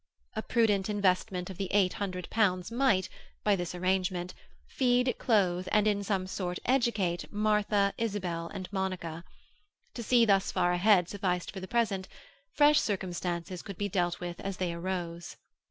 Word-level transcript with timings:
A 0.35 0.41
prudent 0.41 0.89
investment 0.89 1.51
of 1.51 1.57
the 1.59 1.67
eight 1.69 1.93
hundred 2.01 2.27
pounds 2.31 2.71
might, 2.71 3.07
by 3.43 3.55
this 3.55 3.75
arrangement, 3.75 4.33
feed, 4.67 5.13
clothe, 5.19 5.67
and 5.71 5.85
in 5.85 6.03
some 6.03 6.25
sort 6.25 6.57
educate 6.65 7.31
Martha, 7.31 7.93
Isabel, 7.99 8.47
and 8.51 8.67
Monica. 8.73 9.23
To 9.93 10.01
see 10.01 10.25
thus 10.25 10.51
far 10.51 10.73
ahead 10.73 11.07
sufficed 11.07 11.51
for 11.51 11.59
the 11.59 11.67
present; 11.67 12.07
fresh 12.51 12.79
circumstances 12.81 13.61
could 13.61 13.77
be 13.77 13.89
dealt 13.89 14.19
with 14.19 14.39
as 14.39 14.57
they 14.57 14.73
arose. 14.73 15.37